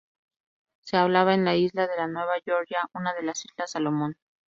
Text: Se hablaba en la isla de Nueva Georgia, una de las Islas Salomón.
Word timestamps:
Se 0.79 0.97
hablaba 0.97 1.35
en 1.35 1.45
la 1.45 1.55
isla 1.55 1.85
de 1.85 2.07
Nueva 2.07 2.39
Georgia, 2.43 2.89
una 2.95 3.13
de 3.13 3.21
las 3.21 3.45
Islas 3.45 3.69
Salomón. 3.69 4.17